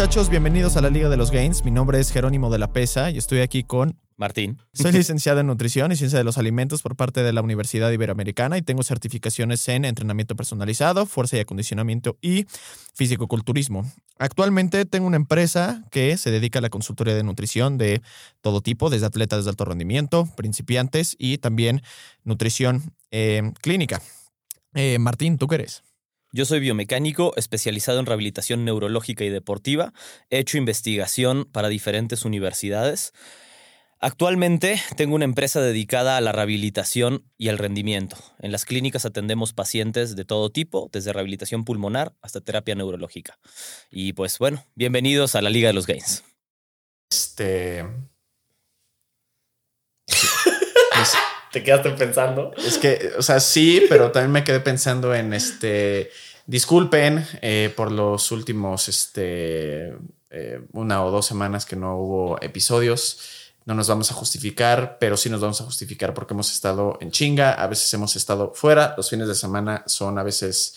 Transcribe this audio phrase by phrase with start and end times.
[0.00, 0.30] muchachos?
[0.30, 1.62] Bienvenidos a la Liga de los Gains.
[1.62, 4.56] Mi nombre es Jerónimo de la Pesa y estoy aquí con Martín.
[4.72, 8.56] Soy licenciado en Nutrición y Ciencia de los Alimentos por parte de la Universidad Iberoamericana
[8.56, 12.46] y tengo certificaciones en entrenamiento personalizado, fuerza y acondicionamiento y
[12.94, 13.92] físico-culturismo.
[14.18, 18.00] Actualmente tengo una empresa que se dedica a la consultoría de nutrición de
[18.40, 21.82] todo tipo, desde atletas de alto rendimiento, principiantes y también
[22.24, 24.00] nutrición eh, clínica.
[24.72, 25.82] Eh, Martín, ¿tú qué eres?
[26.32, 29.92] Yo soy biomecánico especializado en rehabilitación neurológica y deportiva.
[30.30, 33.12] He hecho investigación para diferentes universidades.
[33.98, 38.16] Actualmente tengo una empresa dedicada a la rehabilitación y al rendimiento.
[38.38, 43.38] En las clínicas atendemos pacientes de todo tipo, desde rehabilitación pulmonar hasta terapia neurológica.
[43.90, 46.22] Y pues bueno, bienvenidos a la Liga de los Gains.
[47.10, 47.84] Este.
[51.52, 52.52] ¿Te quedaste pensando?
[52.56, 56.10] Es que, o sea, sí, pero también me quedé pensando en este.
[56.46, 59.94] Disculpen eh, por los últimos, este,
[60.30, 63.18] eh, una o dos semanas que no hubo episodios.
[63.66, 67.10] No nos vamos a justificar, pero sí nos vamos a justificar porque hemos estado en
[67.10, 70.74] chinga, a veces hemos estado fuera, los fines de semana son a veces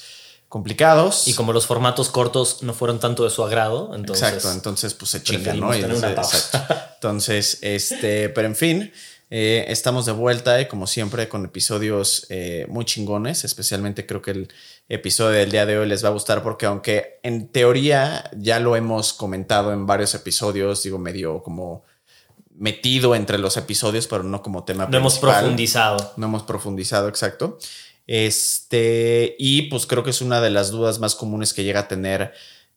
[0.50, 1.28] complicados.
[1.28, 4.28] Y como los formatos cortos no fueron tanto de su agrado, entonces.
[4.28, 5.72] Exacto, entonces pues se chinga, ¿no?
[5.74, 8.94] Entonces, este, pero en fin.
[9.36, 14.30] Eh, estamos de vuelta y como siempre con episodios eh, muy chingones, especialmente creo que
[14.30, 14.48] el
[14.88, 18.76] episodio del día de hoy les va a gustar porque aunque en teoría ya lo
[18.76, 21.84] hemos comentado en varios episodios, digo medio como
[22.52, 24.86] metido entre los episodios, pero no como tema.
[24.86, 26.14] No hemos profundizado.
[26.16, 27.58] No hemos profundizado, exacto.
[28.06, 31.88] Este, y pues creo que es una de las dudas más comunes que llega a
[31.88, 32.34] tener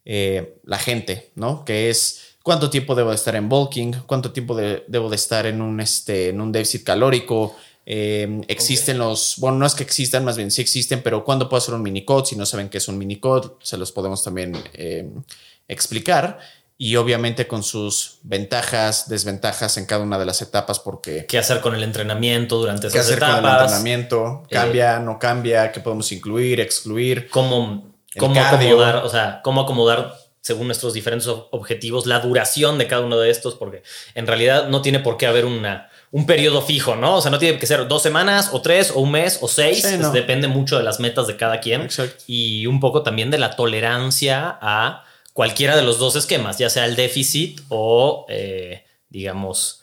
[0.06, 1.66] eh, la gente, ¿no?
[1.66, 5.60] Que es cuánto tiempo debo de estar en bulking, cuánto tiempo debo de estar en
[5.60, 7.56] un, este, en un déficit calórico.
[7.84, 11.58] Em, existen los, bueno, no es que existan, más bien sí existen, pero cuándo puedo
[11.58, 15.24] hacer un minicode, si no saben qué es un minicode, se los podemos también em,
[15.66, 16.38] explicar.
[16.78, 21.26] Y obviamente con sus ventajas, desventajas en cada una de las etapas, porque...
[21.26, 23.18] ¿Qué hacer con el entrenamiento durante esas etapas?
[23.18, 24.42] ¿Qué hacer con el entrenamiento?
[24.44, 25.72] Eh, ¿Cambia, no cambia?
[25.72, 27.28] ¿Qué podemos incluir, excluir?
[27.28, 33.02] ¿Cómo, cómo acomodar, o sea, cómo acomodar según nuestros diferentes objetivos, la duración de cada
[33.02, 33.82] uno de estos, porque
[34.14, 37.16] en realidad no tiene por qué haber una, un periodo fijo, ¿no?
[37.16, 39.84] O sea, no tiene que ser dos semanas o tres o un mes o seis,
[40.12, 41.88] depende mucho de las metas de cada quien.
[42.28, 46.84] Y un poco también de la tolerancia a cualquiera de los dos esquemas, ya sea
[46.84, 49.82] el déficit o, eh, digamos,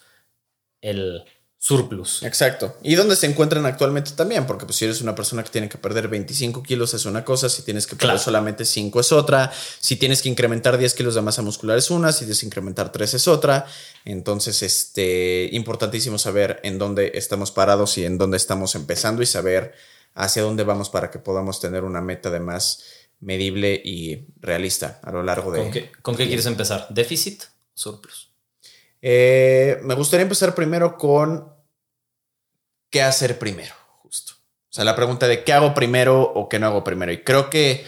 [0.80, 1.24] el,
[1.64, 2.22] surplus.
[2.22, 2.76] Exacto.
[2.82, 5.78] Y dónde se encuentran actualmente también, porque pues si eres una persona que tiene que
[5.78, 9.96] perder 25 kilos es una cosa, si tienes que perder solamente 5 es otra, si
[9.96, 13.14] tienes que incrementar 10 kilos de masa muscular es una, si tienes que incrementar 3
[13.14, 13.64] es otra.
[14.04, 19.72] Entonces, este, importantísimo saber en dónde estamos parados y en dónde estamos empezando y saber
[20.12, 22.82] hacia dónde vamos para que podamos tener una meta de más
[23.20, 25.62] medible y realista a lo largo de...
[25.62, 26.88] ¿Con qué, ¿con qué quieres empezar?
[26.90, 27.44] ¿Déficit?
[27.72, 28.34] ¿Surplus?
[29.06, 31.53] Eh, me gustaría empezar primero con
[32.94, 33.74] qué hacer primero,
[34.04, 34.34] justo.
[34.34, 37.10] O sea, la pregunta de qué hago primero o qué no hago primero.
[37.10, 37.84] Y creo que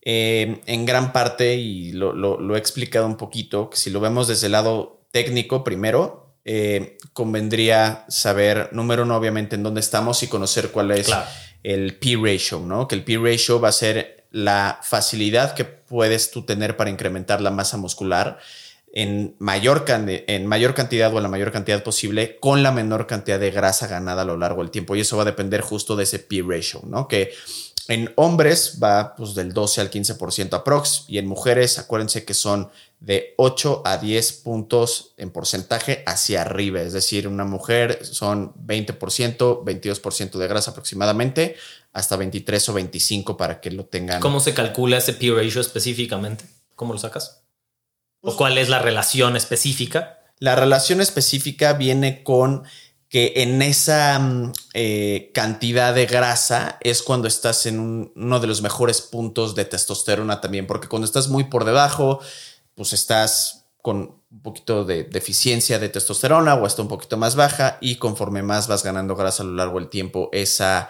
[0.00, 4.46] eh, en gran parte, y lo, he explicado un poquito, que si lo vemos desde
[4.46, 10.70] el lado técnico primero, eh, convendría saber, número uno, obviamente, en dónde estamos y conocer
[10.70, 11.10] cuál es
[11.64, 12.86] el P-ratio, ¿no?
[12.86, 17.50] Que el P-ratio va a ser la facilidad que puedes tú tener para incrementar la
[17.50, 18.38] masa muscular
[18.96, 23.40] en mayor, en mayor cantidad o en la mayor cantidad posible con la menor cantidad
[23.40, 24.94] de grasa ganada a lo largo del tiempo.
[24.94, 27.08] Y eso va a depender justo de ese P-ratio, ¿no?
[27.08, 27.32] Que
[27.88, 32.70] en hombres va pues, del 12 al 15% aprox y en mujeres acuérdense que son
[33.00, 36.80] de 8 a 10 puntos en porcentaje hacia arriba.
[36.80, 38.96] Es decir, una mujer son 20%,
[39.64, 41.56] 22% de grasa aproximadamente,
[41.92, 44.20] hasta 23 o 25 para que lo tengan.
[44.20, 46.44] ¿Cómo se calcula ese P-ratio específicamente?
[46.76, 47.43] ¿Cómo lo sacas?
[48.26, 50.18] ¿O cuál es la relación específica?
[50.38, 52.64] La relación específica viene con
[53.10, 58.62] que en esa mm, eh, cantidad de grasa es cuando estás en uno de los
[58.62, 62.18] mejores puntos de testosterona también, porque cuando estás muy por debajo,
[62.74, 67.76] pues estás con un poquito de deficiencia de testosterona o está un poquito más baja
[67.82, 70.88] y conforme más vas ganando grasa a lo largo del tiempo, esa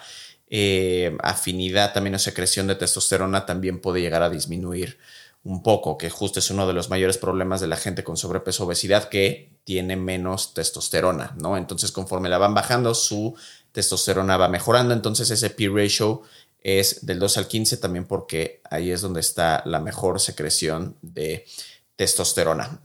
[0.48, 4.98] eh, afinidad también o secreción de testosterona también puede llegar a disminuir
[5.44, 8.64] un poco, que justo es uno de los mayores problemas de la gente con sobrepeso
[8.64, 11.58] obesidad que tiene menos testosterona, ¿no?
[11.58, 13.34] Entonces, conforme la van bajando, su
[13.72, 14.94] testosterona va mejorando.
[14.94, 16.22] Entonces, ese P-ratio
[16.60, 21.44] es del 2 al 15 también porque ahí es donde está la mejor secreción de
[21.96, 22.80] testosterona.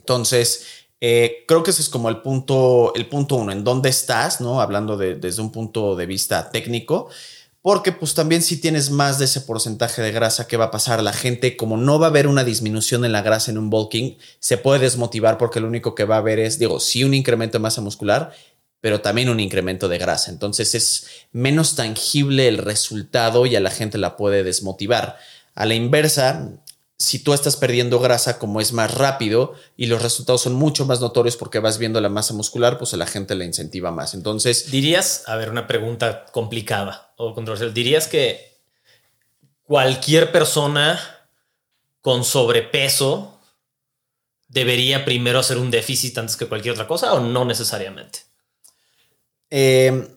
[0.00, 0.64] Entonces,
[1.00, 4.60] eh, creo que ese es como el punto, el punto uno, en dónde estás, ¿no?
[4.60, 7.10] Hablando de, desde un punto de vista técnico
[7.62, 11.00] Porque pues también si tienes más de ese porcentaje de grasa, ¿qué va a pasar?
[11.00, 14.18] La gente, como no va a haber una disminución en la grasa en un bulking,
[14.40, 17.58] se puede desmotivar porque lo único que va a haber es, digo, sí un incremento
[17.58, 18.32] de masa muscular,
[18.80, 20.32] pero también un incremento de grasa.
[20.32, 25.18] Entonces es menos tangible el resultado y a la gente la puede desmotivar.
[25.54, 26.50] A la inversa,
[26.96, 31.00] si tú estás perdiendo grasa, como es más rápido y los resultados son mucho más
[31.00, 34.14] notorios porque vas viendo la masa muscular, pues a la gente le incentiva más.
[34.14, 34.72] Entonces.
[34.72, 37.72] Dirías, a ver, una pregunta complicada controversial.
[37.72, 38.58] Dirías que
[39.62, 41.00] cualquier persona
[42.00, 43.40] con sobrepeso
[44.48, 48.20] debería primero hacer un déficit antes que cualquier otra cosa o no necesariamente?
[49.50, 50.08] Eh,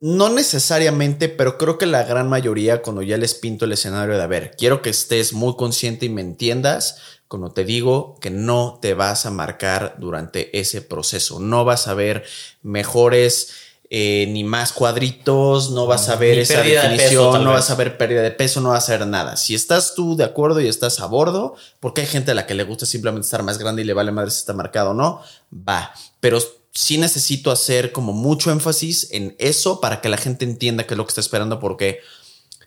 [0.00, 4.22] no necesariamente, pero creo que la gran mayoría, cuando ya les pinto el escenario de,
[4.22, 8.78] a ver, quiero que estés muy consciente y me entiendas, cuando te digo que no
[8.80, 12.24] te vas a marcar durante ese proceso, no vas a ver
[12.62, 13.52] mejores
[13.90, 18.20] eh, ni más cuadritos, no vas a ver esa definición, no vas a ver pérdida
[18.20, 19.36] de peso, no vas a ver nada.
[19.36, 22.52] Si estás tú de acuerdo y estás a bordo, porque hay gente a la que
[22.52, 25.22] le gusta simplemente estar más grande y le vale madre si está marcado o no,
[25.52, 25.92] va.
[26.20, 26.38] Pero
[26.70, 30.98] sí necesito hacer como mucho énfasis en eso para que la gente entienda qué es
[30.98, 32.00] lo que está esperando, porque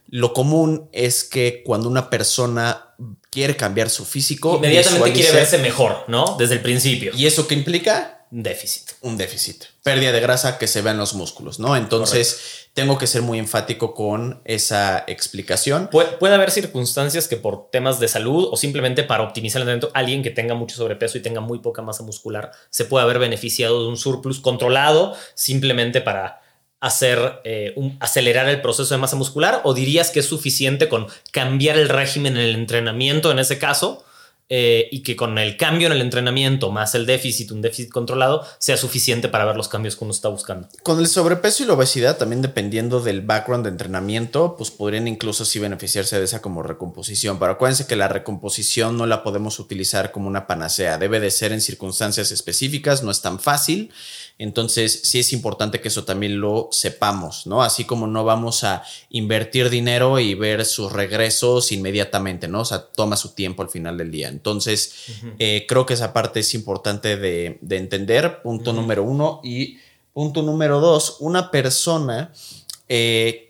[0.08, 2.96] lo común es que cuando una persona
[3.30, 6.36] quiere cambiar su físico, inmediatamente quiere verse mejor, ¿no?
[6.40, 7.12] Desde el principio.
[7.16, 8.21] ¿Y eso qué implica?
[8.32, 8.92] Un déficit.
[9.02, 9.66] Un déficit.
[9.84, 11.76] Pérdida de grasa que se ve en los músculos, ¿no?
[11.76, 15.90] Entonces, tengo que ser muy enfático con esa explicación.
[15.90, 20.24] puede haber circunstancias que por temas de salud o simplemente para optimizar el entrenamiento, alguien
[20.24, 23.90] que tenga mucho sobrepeso y tenga muy poca masa muscular se puede haber beneficiado de
[23.90, 26.42] un surplus controlado simplemente para
[26.80, 31.08] hacer eh, un, acelerar el proceso de masa muscular o dirías que es suficiente con
[31.32, 34.04] cambiar el régimen en el entrenamiento en ese caso
[34.54, 38.46] eh, y que con el cambio en el entrenamiento más el déficit, un déficit controlado,
[38.60, 40.68] sea suficiente para ver los cambios que uno está buscando.
[40.84, 45.46] Con el sobrepeso y la obesidad, también dependiendo del background de entrenamiento, pues podrían incluso
[45.46, 47.40] sí beneficiarse de esa como recomposición.
[47.40, 51.54] Pero acuérdense que la recomposición no la podemos utilizar como una panacea, debe de ser
[51.54, 53.94] en circunstancias específicas, no es tan fácil.
[54.42, 57.62] Entonces, sí es importante que eso también lo sepamos, ¿no?
[57.62, 62.62] Así como no vamos a invertir dinero y ver sus regresos inmediatamente, ¿no?
[62.62, 64.30] O sea, toma su tiempo al final del día.
[64.30, 69.42] Entonces, eh, creo que esa parte es importante de, entender, punto número uno.
[69.44, 69.78] Y
[70.12, 72.34] punto número dos, una persona...
[72.90, 73.48] Eh,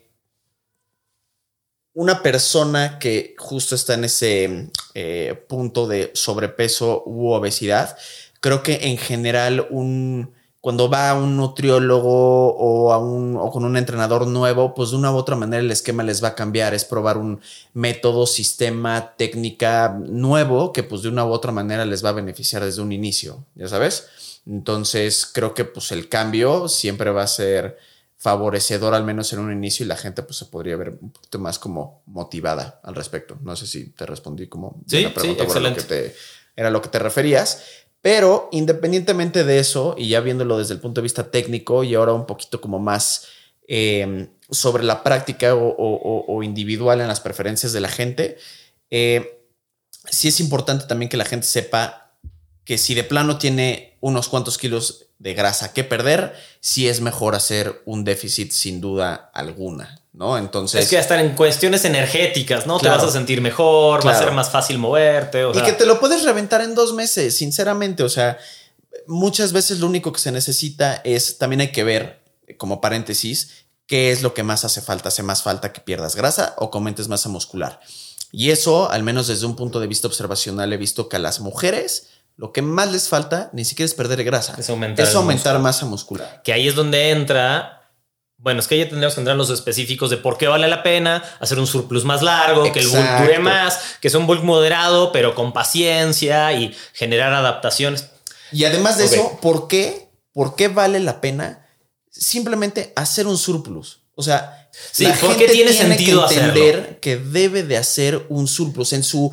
[1.94, 7.96] una persona que justo está en ese eh, punto de sobrepeso u obesidad,
[8.40, 13.64] creo que en general un, cuando va a un nutriólogo o, a un, o con
[13.64, 16.72] un entrenador nuevo, pues de una u otra manera el esquema les va a cambiar,
[16.72, 17.40] es probar un
[17.74, 22.64] método, sistema, técnica nuevo que pues de una u otra manera les va a beneficiar
[22.64, 24.06] desde un inicio, ya sabes.
[24.46, 27.76] Entonces creo que pues el cambio siempre va a ser
[28.16, 31.40] favorecedor al menos en un inicio y la gente pues se podría ver un poquito
[31.40, 33.36] más como motivada al respecto.
[33.42, 36.14] No sé si te respondí como sí, pregunta sí, lo que te,
[36.54, 37.64] era lo que te referías.
[38.02, 42.12] Pero independientemente de eso, y ya viéndolo desde el punto de vista técnico y ahora
[42.12, 43.28] un poquito como más
[43.68, 48.36] em, sobre la práctica o, individual en las preferencias de la gente,
[48.90, 49.46] eh,
[50.10, 52.18] sí es importante también que la gente sepa
[52.64, 57.36] que si de plano tiene unos cuantos kilos de grasa que perder, sí es mejor
[57.36, 60.01] hacer un déficit sin duda alguna.
[60.12, 60.36] ¿No?
[60.36, 60.82] Entonces.
[60.82, 62.78] Es que estar en cuestiones energéticas, ¿no?
[62.78, 65.44] te vas a sentir mejor, va a ser más fácil moverte.
[65.54, 68.02] y que te lo puedes reventar en dos meses, sinceramente.
[68.02, 68.38] O sea,
[69.06, 72.20] muchas veces lo único que se necesita es, también hay que ver,
[72.58, 75.08] como paréntesis, qué es lo que más hace falta.
[75.08, 77.80] ¿Hace más falta que pierdas grasa o comentes masa muscular?
[78.30, 81.40] Y eso, al menos desde un punto de vista observacional, he visto que a las
[81.40, 85.58] mujeres lo que más les falta ni siquiera es perder grasa, es aumentar, es aumentar
[85.58, 86.40] masa muscular.
[86.42, 87.81] Que ahí es donde entra
[88.42, 90.82] bueno, es que ya tendríamos que entrar en los específicos de por qué vale la
[90.82, 94.42] pena hacer un surplus más largo, que el bulk dure más, que sea un bulk
[94.42, 98.08] moderado, pero con paciencia y generar adaptaciones.
[98.50, 100.08] Y además de eso, ¿por qué?
[100.32, 101.68] ¿Por qué vale la pena
[102.10, 104.00] simplemente hacer un surplus?
[104.16, 108.92] O sea, sí, la gente tiene, sentido que entender que debe de hacer un surplus
[108.92, 109.32] en su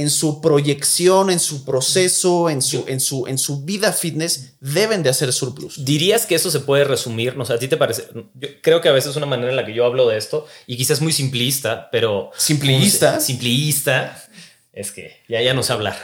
[0.00, 5.02] en su proyección, en su proceso, en su, en su, en su vida fitness, deben
[5.02, 5.84] de hacer surplus.
[5.84, 7.36] ¿Dirías que eso se puede resumir?
[7.36, 8.08] No sé, ¿a ti te parece?
[8.34, 10.46] Yo creo que a veces es una manera en la que yo hablo de esto
[10.66, 12.30] y quizás muy simplista, pero...
[12.36, 13.20] Simplista.
[13.20, 14.24] Simplista.
[14.72, 15.96] Es que ya, ya no sé hablar.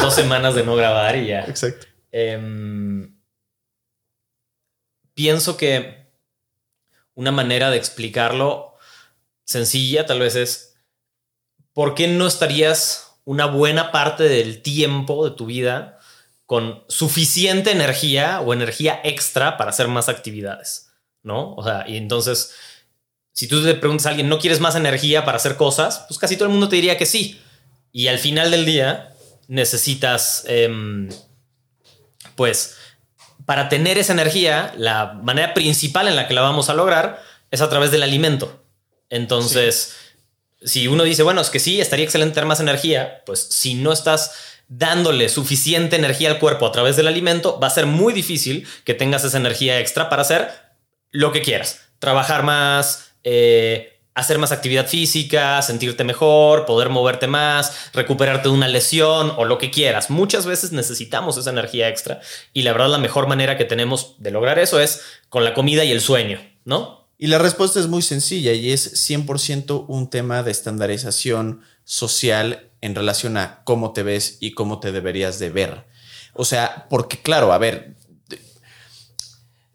[0.00, 1.40] Dos semanas de no grabar y ya.
[1.40, 1.86] Exacto.
[2.12, 3.18] Em,
[5.14, 6.06] pienso que
[7.14, 8.74] una manera de explicarlo
[9.44, 10.76] sencilla tal vez es,
[11.72, 15.98] ¿por qué no estarías una buena parte del tiempo de tu vida
[16.46, 21.54] con suficiente energía o energía extra para hacer más actividades, ¿no?
[21.54, 22.54] O sea, y entonces
[23.34, 26.04] si tú te preguntas a alguien, ¿no quieres más energía para hacer cosas?
[26.08, 27.42] Pues casi todo el mundo te diría que sí.
[27.92, 29.12] Y al final del día
[29.48, 31.10] necesitas, em,
[32.36, 32.76] pues,
[33.44, 37.60] para tener esa energía, la manera principal en la que la vamos a lograr es
[37.60, 38.62] a través del alimento.
[39.10, 39.96] Entonces,
[40.64, 43.92] si uno dice, bueno, es que sí, estaría excelente tener más energía, pues si no
[43.92, 44.32] estás
[44.68, 48.94] dándole suficiente energía al cuerpo a través del alimento, va a ser muy difícil que
[48.94, 50.48] tengas esa energía extra para hacer
[51.10, 51.82] lo que quieras.
[51.98, 58.68] Trabajar más, eh, hacer más actividad física, sentirte mejor, poder moverte más, recuperarte de una
[58.68, 60.08] lesión o lo que quieras.
[60.08, 62.20] Muchas veces necesitamos esa energía extra
[62.52, 65.84] y la verdad la mejor manera que tenemos de lograr eso es con la comida
[65.84, 67.03] y el sueño, ¿no?
[67.24, 72.94] Y la respuesta es muy sencilla y es 100% un tema de estandarización social en
[72.94, 75.86] relación a cómo te ves y cómo te deberías de ver.
[76.34, 77.96] O sea, porque claro, a ver,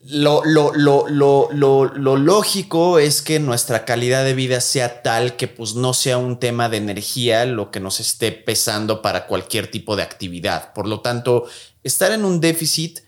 [0.03, 5.73] lo, lo, lo, lo, lógico es que nuestra calidad de vida sea tal que pues
[5.73, 10.03] no sea un tema de energía lo que nos esté pesando para cualquier tipo de
[10.03, 10.71] actividad.
[10.73, 11.49] Por lo tanto,
[11.83, 12.99] estar en un déficit,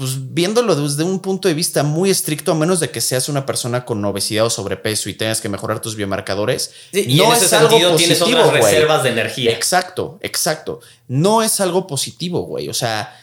[0.00, 3.44] pues viéndolo desde un punto de vista muy estricto, a menos de que seas una
[3.44, 6.72] persona con obesidad o sobrepeso y tengas que mejorar tus biomarcadores,
[7.06, 9.52] no es algo positivo, reservas de energía.
[9.52, 10.80] Exacto, exacto.
[11.06, 12.70] No es algo positivo, güey.
[12.70, 13.14] O sea,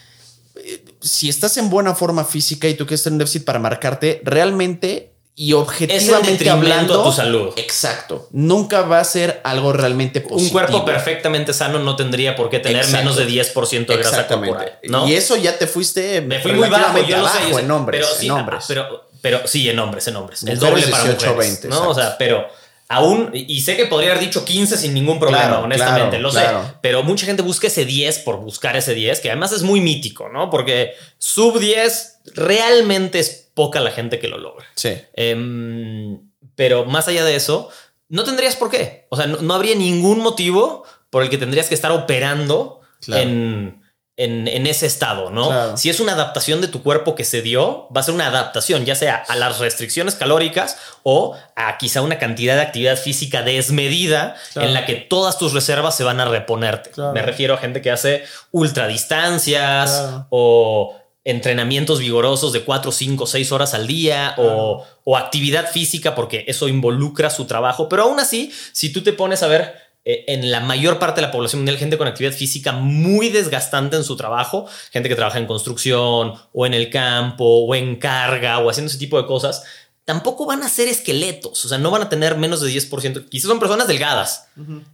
[1.00, 5.14] si estás en buena forma física y tú quieres tener un déficit para marcarte, realmente
[5.40, 7.52] y objetivamente hablando, tu salud.
[7.54, 8.28] Exacto.
[8.32, 10.46] Nunca va a ser algo realmente positivo.
[10.46, 14.80] Un cuerpo perfectamente sano no tendría por qué tener menos de 10% de grasa corporal.
[15.06, 18.18] Y eso ya te fuiste Me fui muy bajo, yo lo sé, en hombres, pero,
[18.18, 18.64] sí, en hombres.
[18.66, 20.42] Pero, pero sí, en hombres, en hombres.
[20.42, 21.88] el doble para mujeres, ¿no?
[21.88, 22.44] O sea, pero
[22.88, 26.46] aún, y sé que podría haber dicho 15 sin ningún problema, honestamente, lo sé,
[26.82, 30.28] pero mucha gente busca ese 10 por buscar ese 10, que además es muy mítico,
[30.28, 30.50] ¿no?
[30.50, 34.64] Porque sub 10 realmente es poca la gente que lo logra.
[34.76, 34.90] Sí.
[35.14, 37.70] Em, pero más allá de eso,
[38.08, 39.08] no tendrías por qué.
[39.08, 43.82] O sea, no, habría ningún motivo por el que tendrías que estar operando en
[44.18, 45.76] en, ese estado, ¿no?
[45.76, 48.84] Si es una adaptación de tu cuerpo que se dio, va a ser una adaptación,
[48.84, 54.34] ya sea a las restricciones calóricas o a quizá una cantidad de actividad física desmedida
[54.56, 56.90] en la que todas tus reservas se van a reponerte.
[57.14, 60.96] Me refiero a gente que hace ultradistancias o
[61.28, 66.68] entrenamientos vigorosos de 4, 5, 6 horas al día o, o actividad física porque eso
[66.68, 67.88] involucra su trabajo.
[67.88, 69.74] Pero aún así, si tú te pones a ver
[70.08, 73.94] eh, en la mayor parte de la población mundial gente con actividad física muy desgastante
[73.94, 78.58] en su trabajo, gente que trabaja en construcción o en el campo o en carga
[78.58, 79.64] o haciendo ese tipo de cosas,
[80.08, 83.46] tampoco van a ser esqueletos, o sea, no van a tener menos de 10%, quizás
[83.46, 84.48] son personas delgadas,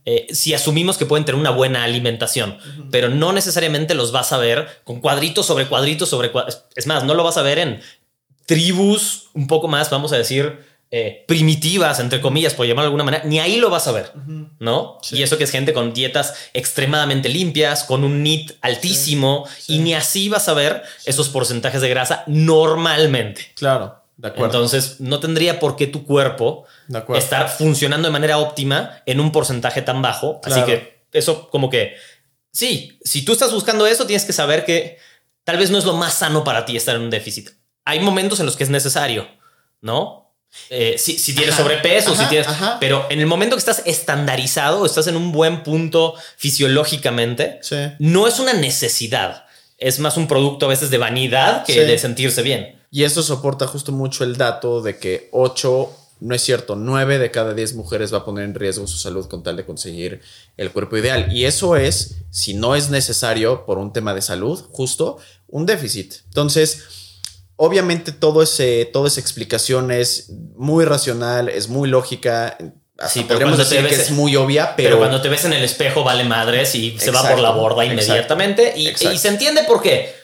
[0.05, 2.59] eh, si asumimos que pueden tener una buena alimentación,
[2.91, 7.05] pero no necesariamente los vas a ver con cuadritos sobre cuadritos sobre cuadritos, es más,
[7.05, 7.81] no lo vas a ver en
[8.45, 10.59] tribus un poco más, vamos a decir,
[10.91, 14.11] eh, primitivas, entre comillas, por llamarlo de alguna manera, ni ahí lo vas a ver,
[14.59, 14.99] ¿no?
[15.13, 19.95] Y eso que es gente con dietas extremadamente limpias, con un NIT altísimo, y ni
[19.95, 23.53] así vas a ver esos porcentajes de grasa normalmente.
[23.55, 24.59] Claro, de acuerdo.
[24.59, 26.67] Entonces, no tendría por qué tu cuerpo
[27.15, 30.41] estar funcionando de manera óptima en un porcentaje tan bajo.
[30.45, 31.95] Así que eso como que,
[32.53, 34.99] sí, si tú estás buscando eso, tienes que saber que
[35.45, 37.51] tal vez no es lo más sano para ti estar en un déficit.
[37.85, 39.29] Hay momentos en los que es necesario,
[39.81, 40.25] ¿no?
[40.71, 42.47] Eh, si, tienes sobrepeso, si tienes.
[42.81, 47.61] Pero en el momento que estás estandarizado, estás en un buen punto fisiológicamente,
[47.99, 49.45] no es una necesidad.
[49.77, 52.81] Es más un producto a veces de vanidad que de sentirse bien.
[52.95, 57.33] Y eso soporta justo mucho el dato de que 8, no es cierto, 9 de
[57.33, 60.21] cada 10 mujeres va a poner en riesgo su salud con tal de conseguir
[60.57, 61.33] el cuerpo ideal.
[61.33, 66.15] Y eso es, si no es necesario por un tema de salud, justo un déficit.
[66.27, 66.85] Entonces,
[67.57, 72.59] Obviamente todo ese, toda esa explicación es muy racional, es muy lógica.
[73.09, 76.03] sí, podríamos decir que es muy obvia, pero, pero, cuando te ves en el espejo
[76.03, 80.24] vale madres y se va por la borda inmediatamente y, se entiende por qué.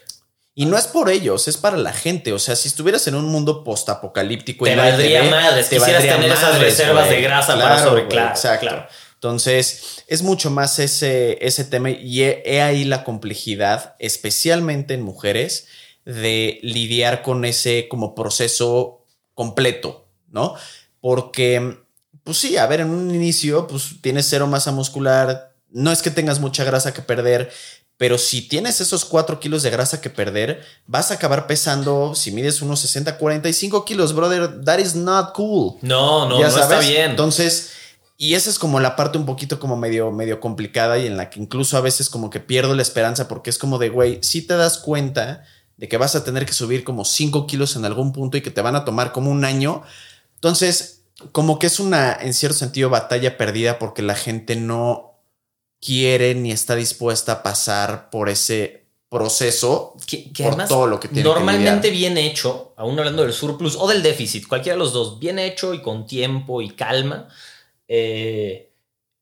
[0.55, 2.33] Y no es por ellos, es para la gente.
[2.33, 6.59] O sea, si estuvieras en un mundo postapocalíptico te valdría madres, te quisieras tener esas
[6.59, 8.87] reservas de grasa para sobre, claro, exacto.
[9.15, 15.67] Entonces, es mucho más ese, ese tema y he ahí la complejidad, especialmente en mujeres
[16.05, 19.05] de lidiar con ese como proceso
[19.35, 20.55] completo, ¿no?
[21.01, 21.79] Porque,
[22.25, 26.11] pues sí, a ver, en un inicio, pues tienes cero masa muscular, no es que
[26.11, 27.51] tengas mucha grasa que perder,
[28.01, 32.33] pero si tienes esos 4 kilos de grasa que perder, vas a acabar pesando, si
[32.33, 35.75] mides unos 60, 45 kilos, brother, that is not cool.
[35.83, 37.11] No, no, no está bien.
[37.11, 37.73] Entonces,
[38.17, 41.29] y esa es como la parte un poquito como medio, medio complicada y en la
[41.29, 44.41] que incluso a veces como que pierdo la esperanza porque es como de, güey, si
[44.41, 45.45] te das cuenta
[45.77, 48.51] de que vas a tener que subir como 5 kilos en algún punto y que
[48.51, 49.83] te van a tomar como un año.
[50.37, 51.03] Entonces,
[51.33, 55.10] como que es una, en cierto sentido, batalla perdida porque la gente no
[55.81, 61.25] quiere ni está dispuesta a pasar por ese proceso que, por todo lo que tiene
[61.29, 65.39] normalmente bien hecho, aún hablando del surplus o del déficit, cualquiera de los dos, bien
[65.39, 67.29] hecho y con tiempo y calma,
[67.89, 68.71] eh,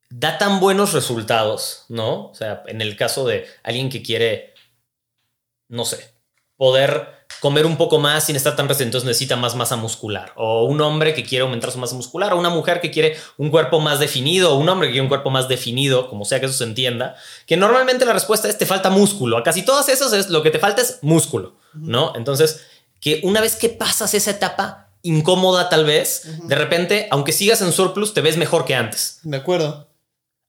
[0.09, 2.27] da tan buenos resultados, ¿no?
[2.27, 4.53] O sea, en el caso de alguien que quiere,
[5.69, 6.13] no sé,
[6.55, 10.33] poder comer un poco más sin estar tan restringido, entonces necesita más masa muscular.
[10.35, 13.49] O un hombre que quiere aumentar su masa muscular, o una mujer que quiere un
[13.49, 16.47] cuerpo más definido, o un hombre que quiere un cuerpo más definido, como sea que
[16.47, 17.15] eso se entienda,
[17.45, 19.37] que normalmente la respuesta es te falta músculo.
[19.37, 22.13] A casi todas esas es lo que te falta es músculo, ¿no?
[22.15, 22.65] Entonces,
[22.99, 27.71] que una vez que pasas esa etapa incómoda tal vez, de repente, aunque sigas en
[27.71, 29.19] surplus, te ves mejor que antes.
[29.23, 29.87] De acuerdo.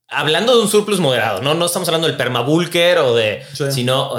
[0.09, 4.13] Hablando de un surplus moderado, no, no estamos hablando del permabulker o de, sino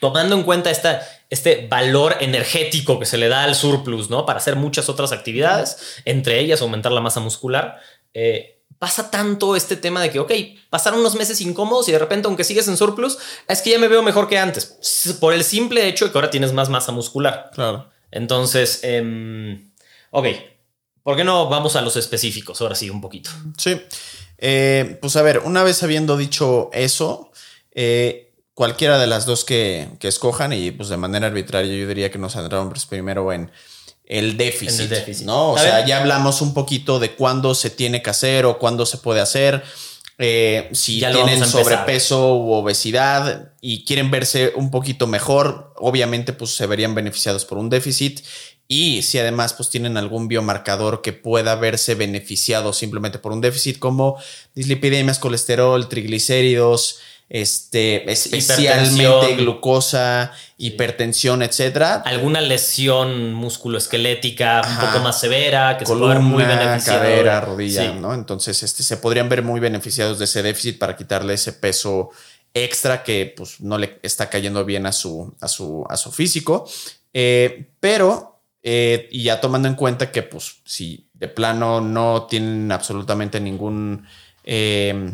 [0.00, 4.24] tomando en cuenta esta, este valor energético que se le da al surplus, ¿no?
[4.24, 7.78] Para hacer muchas otras actividades, entre ellas aumentar la masa muscular.
[8.14, 10.32] Eh, pasa tanto este tema de que, ok,
[10.70, 13.88] pasaron unos meses incómodos y de repente, aunque sigues en surplus, es que ya me
[13.88, 17.50] veo mejor que antes, por el simple hecho de que ahora tienes más masa muscular.
[17.54, 17.90] Claro.
[18.10, 19.58] Entonces, eh,
[20.10, 20.26] ok,
[21.02, 22.60] ¿por qué no vamos a los específicos?
[22.60, 23.30] Ahora sí, un poquito.
[23.56, 23.80] Sí.
[24.38, 27.32] Eh, pues a ver, una vez habiendo dicho eso,
[27.72, 28.27] eh,
[28.58, 32.32] cualquiera de las dos que, escojan y pues de manera arbitraria yo diría que nos
[32.32, 33.52] centramos primero en
[34.04, 35.26] el déficit, el déficit.
[35.26, 35.52] ¿no?
[35.52, 38.98] O sea, ya hablamos un poquito de cuándo se tiene que hacer o cuándo se
[38.98, 39.62] puede hacer.
[40.18, 46.66] Eh, si tienen sobrepeso u obesidad y quieren verse un poquito mejor, obviamente pues se
[46.66, 48.26] verían beneficiados por un déficit
[48.66, 53.78] y si además pues tienen algún biomarcador que pueda verse beneficiado simplemente por un déficit
[53.78, 54.16] como
[54.56, 62.02] dislipidemias, colesterol, triglicéridos, este, especialmente glucosa, hipertensión, etcétera.
[62.06, 67.00] Alguna lesión musculoesquelética un poco más severa, que Columna, se muy beneficiado.
[67.00, 68.14] cadera, rodilla, ¿no?
[68.14, 72.10] Entonces, este, se podrían ver muy beneficiados de ese déficit para quitarle ese peso
[72.54, 76.68] extra que pues no le está cayendo bien a su, a su, a su físico.
[77.12, 82.72] Eh, pero, eh, y ya tomando en cuenta que pues si de plano no tienen
[82.72, 84.06] absolutamente ningún...
[84.44, 85.12] Eh,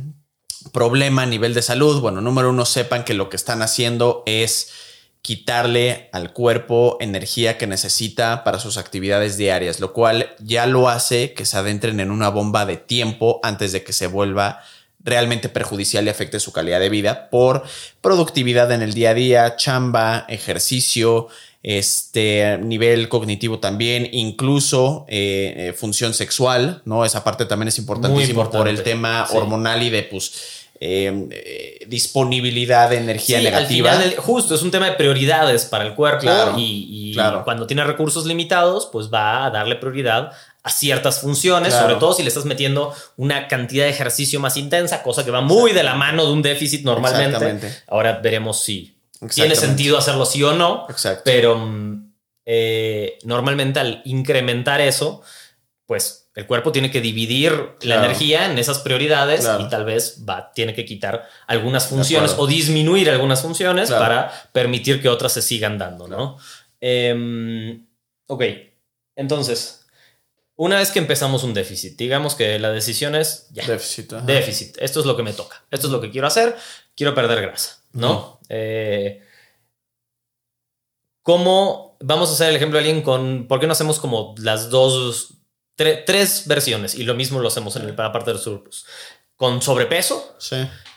[0.73, 4.71] problema a nivel de salud, bueno, número uno, sepan que lo que están haciendo es
[5.25, 11.33] quitarle al cuerpo energía que necesita para sus actividades diarias, lo cual ya lo hace
[11.33, 14.61] que se adentren en una bomba de tiempo antes de que se vuelva
[15.01, 17.63] realmente perjudicial y afecte su calidad de vida por
[18.03, 21.29] productividad en el día a día, chamba, ejercicio,
[21.65, 27.07] este nivel cognitivo también, incluso eh, eh, función sexual, ¿no?
[27.07, 32.99] Esa parte también es importantísima por el tema hormonal y de pues eh, disponibilidad de
[32.99, 33.99] energía negativa.
[34.19, 39.09] justo, es un tema de prioridades para el cuerpo y, cuando tiene recursos limitados, pues
[39.13, 43.85] va a darle prioridad a ciertas funciones, sobre todo si le estás metiendo una cantidad
[43.85, 47.83] de ejercicio más intensa, cosa que va muy de la mano de un déficit normalmente.
[47.87, 48.95] Ahora veremos si
[49.35, 50.87] tiene sentido hacerlo sí o no.
[51.25, 52.13] Pero mm,
[52.47, 55.23] eh, normalmente al incrementar eso,
[55.87, 60.53] pues el cuerpo tiene que dividir la energía en esas prioridades y tal vez va,
[60.53, 65.79] tiene que quitar algunas funciones o disminuir algunas funciones para permitir que otras se sigan
[65.79, 66.37] dando, ¿no?
[66.81, 67.87] Em,
[68.27, 68.43] ok,
[69.15, 69.87] entonces,
[70.57, 74.13] una vez que empezamos un déficit, digamos que la decisión es Déficit.
[74.13, 74.77] Déficit.
[74.81, 75.65] Esto es lo que me toca.
[75.71, 76.57] Esto es lo que quiero hacer.
[76.97, 77.84] Quiero perder grasa.
[77.95, 78.41] ¿No?
[78.49, 79.23] Eh,
[81.23, 84.69] ¿Cómo vamos a hacer el ejemplo de alguien con, ¿por qué no hacemos como las
[84.69, 85.39] dos,
[85.75, 88.85] tres versiones y lo mismo lo hacemos en la parte del surplus?
[89.37, 90.37] Con sobrepeso,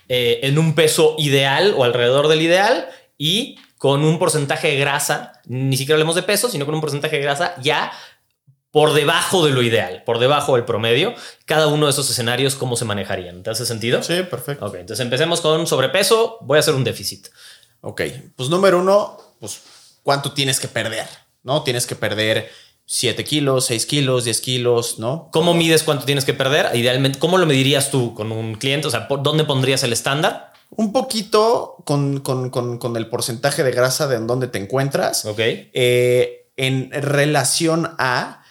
[0.10, 5.34] eh, en un peso ideal o alrededor del ideal y con un porcentaje de grasa,
[5.46, 7.92] ni siquiera hablemos de peso, sino con un porcentaje de grasa ya
[8.72, 12.76] por debajo de lo ideal, por debajo del promedio, cada uno de esos escenarios, ¿cómo
[12.76, 13.44] se manejarían?
[13.44, 14.04] ¿Te hace sentido?
[14.04, 14.66] Sí, perfecto.
[14.66, 17.28] Ok, entonces empecemos con sobrepeso, voy a hacer un déficit.
[17.82, 18.02] Ok,
[18.36, 19.62] pues número uno, pues
[20.04, 21.08] cuánto tienes que perder,
[21.44, 21.64] ¿no?
[21.64, 22.50] Tienes que perder
[22.86, 25.30] 7 kilos, 6 kilos, 10 kilos, ¿no?
[25.32, 26.76] ¿Cómo mides cuánto tienes que perder?
[26.76, 28.88] Idealmente, ¿cómo lo medirías tú con un cliente?
[28.88, 30.54] O sea, ¿dónde pondrías el estándar?
[30.70, 32.22] Un poquito con,
[32.96, 35.26] el porcentaje de grasa de en donde te encuentras.
[35.26, 35.40] Ok.
[35.40, 38.44] Eh, en relación a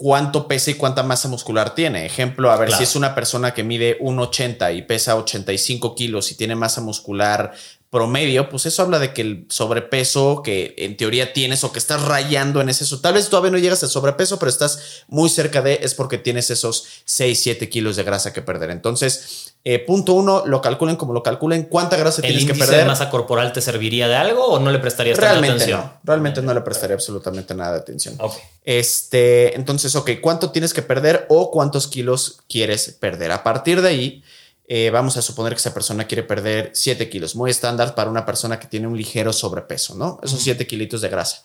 [0.00, 2.06] cuánto pesa y cuánta masa muscular tiene.
[2.06, 6.36] Ejemplo, a ver si es una persona que mide 1,80 y pesa 85 kilos y
[6.36, 7.52] tiene masa muscular
[7.90, 12.02] promedio, pues eso habla de que el sobrepeso que en teoría tienes o que estás
[12.02, 15.80] rayando en ese, tal vez todavía no llegas al sobrepeso, pero estás muy cerca de,
[15.82, 18.70] es porque tienes esos 6, 7 kilos de grasa que perder.
[18.70, 22.80] Entonces, eh, punto uno, lo calculen como lo calculen, cuánta grasa tienes que perder.
[22.80, 25.80] ¿El masa corporal te serviría de algo o no le prestarías realmente tanta atención?
[25.80, 28.16] No, realmente no le prestaría absolutamente nada de atención.
[28.64, 33.32] Este, entonces, ok, ¿cuánto tienes que perder o cuántos kilos quieres perder?
[33.32, 34.22] A partir de ahí,
[34.72, 38.24] eh, vamos a suponer que esa persona quiere perder 7 kilos, muy estándar para una
[38.24, 40.20] persona que tiene un ligero sobrepeso, ¿no?
[40.22, 41.42] Esos 7 kilitos de grasa.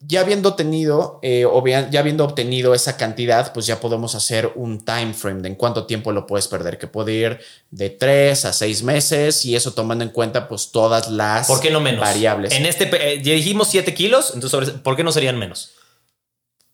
[0.00, 1.46] Ya habiendo tenido, eh,
[1.90, 5.84] ya habiendo obtenido esa cantidad, pues ya podemos hacer un time frame de en cuánto
[5.84, 7.38] tiempo lo puedes perder, que puede ir
[7.70, 11.70] de 3 a 6 meses y eso tomando en cuenta pues todas las ¿Por qué
[11.70, 12.00] no menos?
[12.00, 12.50] variables.
[12.54, 15.73] En este, eh, ya dijimos 7 kilos, entonces ¿por qué no serían menos?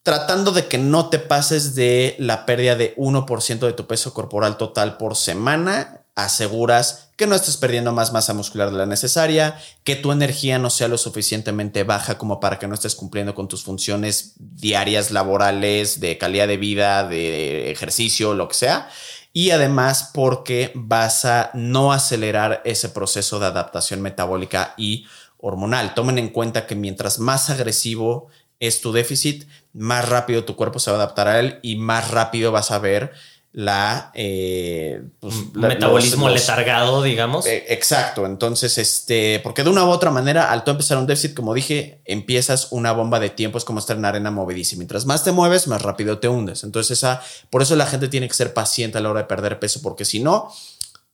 [0.02, 4.56] Tratando de que no te pases de la pérdida de 1% de tu peso corporal
[4.56, 9.96] total por semana, aseguras que no estés perdiendo más masa muscular de la necesaria, que
[9.96, 13.62] tu energía no sea lo suficientemente baja como para que no estés cumpliendo con tus
[13.62, 18.88] funciones diarias, laborales, de calidad de vida, de ejercicio, lo que sea.
[19.32, 25.94] Y además porque vas a no acelerar ese proceso de adaptación metabólica y hormonal.
[25.94, 28.28] Tomen en cuenta que mientras más agresivo
[28.60, 32.10] es tu déficit, más rápido tu cuerpo se va a adaptar a él y más
[32.10, 33.12] rápido vas a ver
[33.52, 37.46] la, eh, pues, metabolismo letargado, digamos.
[37.46, 38.24] Eh, exacto.
[38.24, 42.00] Entonces, este, porque de una u otra manera, al tú empezar un déficit, como dije,
[42.04, 44.80] empiezas una bomba de tiempo, es como estar en arena movedísima.
[44.80, 46.62] Mientras más te mueves, más rápido te hundes.
[46.62, 49.58] Entonces, esa, por eso la gente tiene que ser paciente a la hora de perder
[49.58, 50.52] peso, porque si no,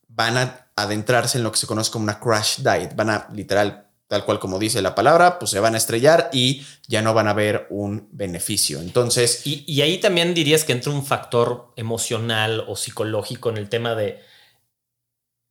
[0.09, 2.95] van a adentrarse en lo que se conoce como una crash diet.
[2.95, 6.65] Van a literal tal cual como dice la palabra, pues se van a estrellar y
[6.87, 8.79] ya no van a ver un beneficio.
[8.79, 9.41] Entonces...
[9.45, 14.21] Y, ahí también dirías que entra un factor emocional o psicológico en el tema de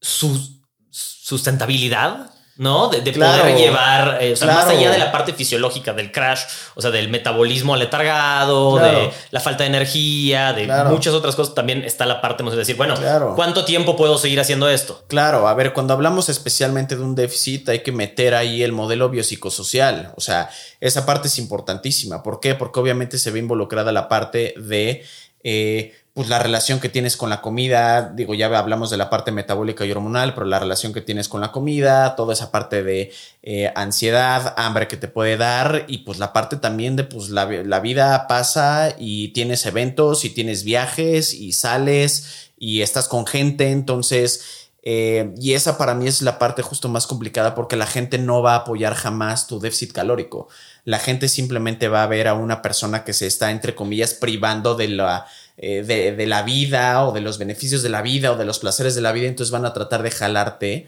[0.01, 2.31] su sustentabilidad.
[2.59, 2.89] ¿No?
[2.89, 6.81] De, poder llevar, eh, o sea, más allá de la parte fisiológica del crash, o
[6.81, 12.07] sea, del metabolismo aletargado, de la falta de energía, de muchas otras cosas, también está
[12.07, 12.95] la parte, de decir, bueno,
[13.35, 15.05] ¿cuánto tiempo puedo seguir haciendo esto?
[15.09, 19.09] Claro, a ver, cuando hablamos especialmente de un déficit, hay que meter ahí el modelo
[19.11, 22.23] biopsicosocial, o sea, esa parte es importantísima.
[22.23, 22.55] ¿Por qué?
[22.55, 25.05] Porque obviamente se ve involucrada la parte de...
[25.45, 29.33] Eh, pues la relación que tienes con la comida, digo, ya hablamos de la parte
[29.33, 33.13] metabólica y hormonal, pero la relación que tienes con la comida, toda esa parte de
[33.43, 37.45] eh, ansiedad, hambre que te puede dar y pues la parte también de pues la,
[37.81, 44.63] vida pasa y tienes eventos y tienes viajes y sales y estás con gente, entonces...
[44.89, 48.41] Eh, y esa para mí es la parte justo más complicada porque la gente no
[48.41, 50.47] va a apoyar jamás tu déficit calórico.
[50.85, 54.77] La gente simplemente va a ver a una persona que se está, entre comillas, privando
[54.77, 55.27] de la,
[55.59, 58.95] eh, de, la vida o de los beneficios de la vida o de los placeres
[58.95, 60.87] de la vida, entonces van a tratar de jalarte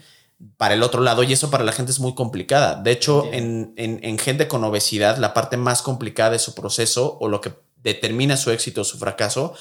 [0.57, 2.74] para el otro lado y eso para la gente es muy complicada.
[2.74, 7.40] De hecho, en, gente con obesidad, la parte más complicada de su proceso o lo
[7.40, 9.54] que determina su éxito o su fracaso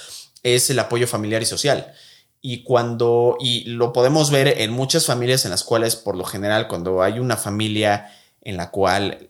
[0.44, 1.94] es el apoyo familiar y social.
[2.42, 6.68] Y cuando, y lo podemos ver en muchas familias en las cuales, por lo general,
[6.68, 9.30] cuando hay una familia en la cual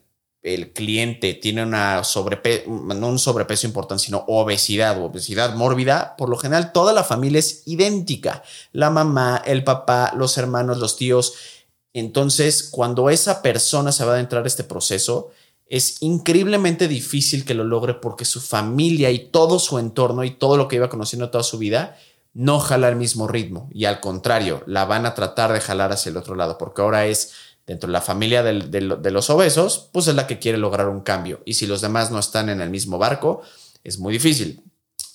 [0.53, 6.37] el cliente tiene una sobrepeso, no un sobrepeso importante, sino obesidad obesidad mórbida, por lo
[6.37, 8.43] general toda la familia es idéntica.
[8.71, 11.33] La mamá, el papá, los hermanos, los tíos.
[11.93, 15.31] Entonces, cuando esa persona se va a adentrar a este proceso,
[15.69, 20.55] es increíblemente difícil que lo logre porque su familia y todo su entorno y todo
[20.55, 21.97] lo que iba conociendo toda su vida
[22.33, 26.11] no jala el mismo ritmo y al contrario, la van a tratar de jalar hacia
[26.11, 27.33] el otro lado porque ahora es
[27.67, 31.41] dentro de la familia de los obesos, pues es la que quiere lograr un cambio.
[31.45, 33.41] Y si los demás no están en el mismo barco,
[33.83, 34.63] es muy difícil.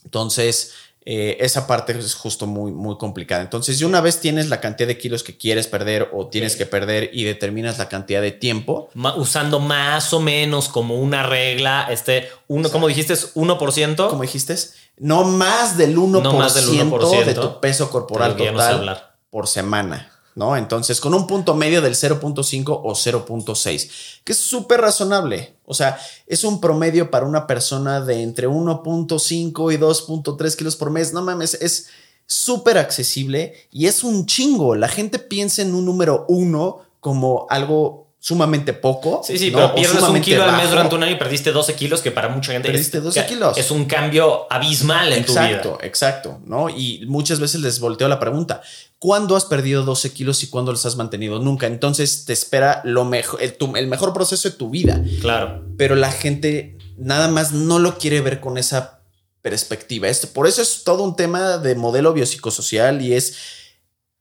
[0.05, 0.73] Entonces,
[1.05, 3.43] eh, esa parte es justo muy, muy complicada.
[3.43, 6.67] Entonces, si una vez tienes la cantidad de kilos que quieres perder o tienes que
[6.67, 8.91] perder y determinas la cantidad de tiempo.
[9.17, 14.09] usando más o menos como una regla, este, uno, como dijiste, es 1%.
[14.11, 14.55] Como dijiste,
[14.99, 20.12] no más del 1%, más del 1% de tu peso corporal total por semana.
[20.35, 20.57] ¿No?
[20.57, 23.91] Entonces, con un punto medio del 0.5 o 0.6,
[24.25, 25.57] que es súper razonable.
[25.65, 30.91] O sea, es un promedio para una persona de entre 1.5 y 2.3 kilos por
[30.91, 31.13] mes.
[31.13, 31.89] No mames, es
[32.27, 34.75] súper accesible y es un chingo.
[34.75, 39.21] La gente piensa en un número uno como algo sumamente poco.
[39.25, 42.03] Sí, sí, pero pierdes un kilo al mes durante un año y perdiste 12 kilos,
[42.03, 43.59] que para mucha gente perdiste 12 kilos.
[43.59, 45.49] es un cambio abismal en tu vida.
[45.49, 46.71] Exacto, exacto, ¿no?
[46.71, 48.63] Y muchas veces les volteo la pregunta,
[49.01, 51.41] ¿cuándo has perdido 12 kilos y cuándo los has mantenido?
[51.41, 51.67] Nunca.
[51.67, 55.03] Entonces te espera lo mejor, el, el mejor proceso de tu vida.
[55.21, 55.65] Claro.
[55.77, 59.01] Pero la gente nada más no lo quiere ver con esa
[59.41, 60.07] perspectiva.
[60.07, 63.35] Esto, por eso es todo un tema de modelo biopsicosocial y es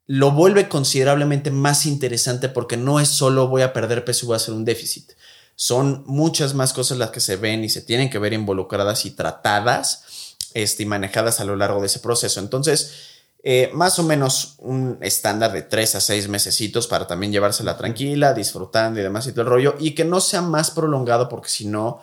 [0.08, 4.34] lo vuelve considerablemente más interesante porque no es solo voy a perder peso y voy
[4.34, 5.12] a hacer un déficit.
[5.56, 9.12] Son muchas más cosas las que se ven y se tienen que ver involucradas y
[9.12, 12.40] tratadas este, y manejadas a lo largo de ese proceso.
[12.40, 13.12] Entonces,
[13.44, 18.34] eh, más o menos un estándar de tres a seis mesecitos para también llevársela tranquila,
[18.34, 21.68] disfrutando y demás y todo el rollo, y que no sea más prolongado porque si
[21.68, 22.02] no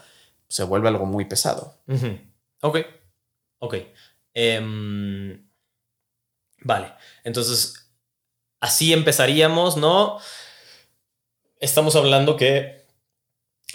[0.49, 1.75] se vuelve algo muy pesado.
[2.61, 2.79] Ok,
[3.59, 3.75] ok.
[4.35, 5.49] Em,
[6.63, 7.88] vale, entonces
[8.61, 10.19] así empezaríamos, ¿no?
[11.61, 12.87] Estamos hablando que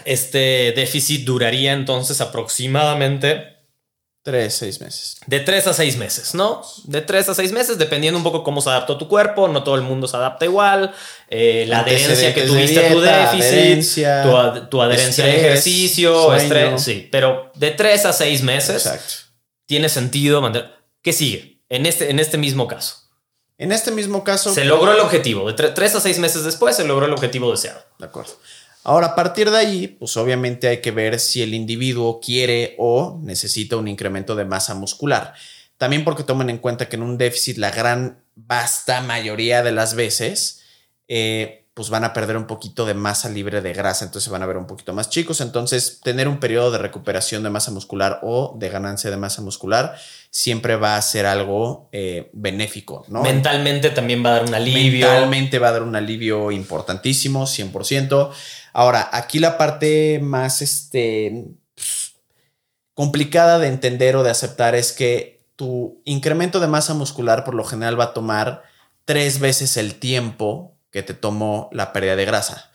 [0.06, 3.54] este déficit duraría entonces aproximadamente
[4.24, 5.17] Tres, seis meses.
[5.28, 6.62] De tres a seis meses, ¿no?
[6.86, 9.50] De tres a seis meses, dependiendo un poco cómo se adaptó tu cuerpo.
[9.50, 10.93] No todo el mundo se adapta igual.
[11.30, 14.06] Eh, la adherencia que tuviste a tu déficit,
[14.69, 16.82] tu, adherencia al ejercicio, estrés.
[16.82, 19.28] Sí, pero de tres a seis meses
[19.65, 20.72] tiene sentido mantener.
[21.02, 21.62] ¿Qué sigue?
[21.67, 23.03] En este, en este mismo caso.
[23.58, 24.54] En este mismo caso.
[24.54, 25.52] Se logró el objetivo.
[25.52, 27.84] De tres a seis meses después se logró el objetivo deseado.
[28.00, 28.34] De acuerdo.
[28.84, 33.20] Ahora, a partir de ahí, pues obviamente hay que ver si el individuo quiere o
[33.24, 35.34] necesita un incremento de masa muscular.
[35.78, 39.96] También porque tomen en cuenta que en un déficit la gran, vasta mayoría de las
[39.96, 40.63] veces,
[41.08, 44.46] eh, pues van a perder un poquito de masa libre de grasa, entonces van a
[44.46, 45.42] ver un poquito más chicos.
[45.42, 49.96] Entonces, tener un periodo de recuperación de masa muscular o de ganancia de masa muscular
[50.30, 53.24] siempre va a ser algo eh, benéfico, ¿no?
[53.24, 55.08] Mentalmente también va a dar un alivio.
[55.08, 58.30] Mentalmente va a dar un alivio importantísimo, 100%.
[58.74, 61.46] Ahora, aquí la parte más este,
[62.94, 67.64] complicada de entender o de aceptar es que tu incremento de masa muscular por lo
[67.64, 68.62] general va a tomar
[69.06, 72.71] tres veces el tiempo que te tomó la pérdida de grasa.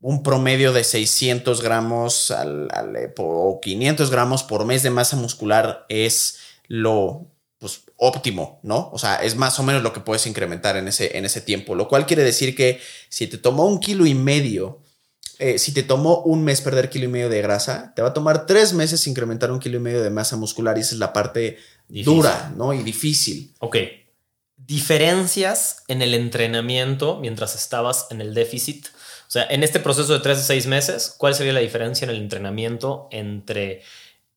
[0.00, 2.68] Un promedio de 600 gramos al,
[3.16, 6.38] o 500 gramos por mes de masa muscular es
[6.68, 7.26] lo
[7.58, 8.90] pues, óptimo, ¿no?
[8.92, 11.74] O sea, es más o menos lo que puedes incrementar en ese, en ese tiempo,
[11.74, 14.82] lo cual quiere decir que si te tomó un kilo y medio
[15.38, 18.14] eh, si te tomó un mes perder kilo y medio de grasa, te va a
[18.14, 21.12] tomar tres meses incrementar un kilo y medio de masa muscular y esa es la
[21.12, 22.72] parte dura, ¿no?
[22.72, 23.52] Y difícil.
[23.58, 23.76] Ok.
[24.66, 28.86] Diferencias en el entrenamiento mientras estabas en el déficit.
[29.28, 32.10] O sea, en este proceso de tres a seis meses, ¿cuál sería la diferencia en
[32.10, 33.82] el entrenamiento entre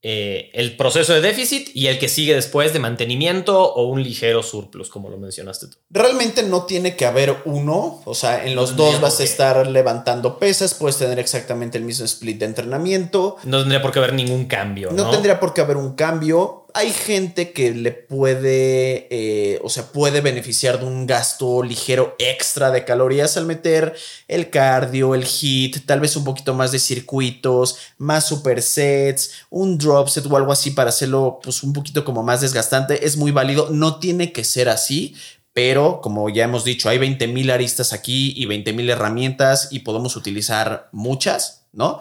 [0.02, 4.42] eh, el proceso de déficit y el que sigue después de mantenimiento o un ligero
[4.44, 5.78] surplus, como lo mencionaste tú.
[5.90, 10.40] Realmente no tiene que haber uno, o sea, en los dos vas a estar levantando
[10.40, 13.36] pesas, puedes tener exactamente el mismo split de entrenamiento.
[13.44, 14.90] No tendría por qué haber ningún cambio.
[14.94, 19.92] No, tendría por qué haber un cambio hay gente que le puede, eh, o sea,
[19.92, 23.96] puede beneficiar de un gasto ligero extra de calorías al meter
[24.28, 30.08] el cardio, el hit, tal vez un poquito más de circuitos, más supersets, un drop
[30.10, 33.06] set o algo así para hacerlo pues un poquito como más desgastante.
[33.06, 35.16] Es muy válido, no tiene que ser así,
[35.54, 39.80] pero como ya hemos dicho, hay 20 mil aristas aquí y 20 mil herramientas y
[39.80, 42.00] podemos utilizar muchas, ¿no?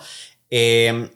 [0.50, 1.10] Eh,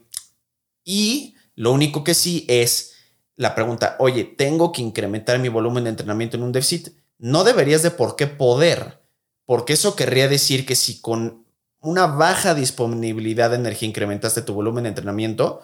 [0.84, 2.91] y lo único que sí es
[3.37, 7.83] la pregunta, oye, tengo que incrementar mi volumen de entrenamiento en un déficit, no deberías
[7.83, 9.01] de por qué poder,
[9.45, 11.45] porque eso querría decir que si con
[11.81, 15.62] una baja disponibilidad de energía incrementaste tu volumen de entrenamiento,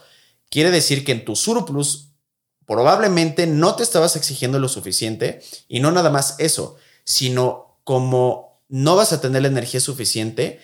[0.50, 2.10] quiere decir que en tu surplus
[2.66, 8.96] probablemente no te estabas exigiendo lo suficiente y no nada más eso, sino como no
[8.96, 10.60] vas a tener la energía suficiente,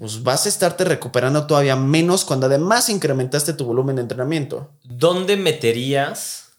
[0.00, 4.72] pues vas a estarte recuperando todavía menos cuando además incrementaste tu volumen de entrenamiento.
[4.82, 6.52] ¿Dónde meterías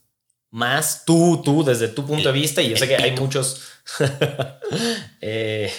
[0.51, 2.61] más tú, tú, desde tu punto de vista?
[2.61, 3.63] Y yo sé que hay muchos,
[5.21, 5.73] eh,